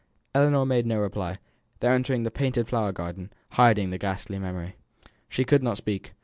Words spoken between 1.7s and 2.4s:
They were entering the